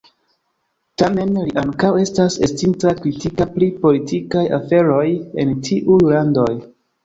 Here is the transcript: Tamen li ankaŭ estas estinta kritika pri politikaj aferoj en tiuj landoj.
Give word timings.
Tamen 1.01 1.35
li 1.39 1.53
ankaŭ 1.63 1.91
estas 2.05 2.39
estinta 2.49 2.95
kritika 3.03 3.49
pri 3.59 3.69
politikaj 3.87 4.45
aferoj 4.61 5.07
en 5.45 5.57
tiuj 5.71 6.03
landoj. 6.11 6.53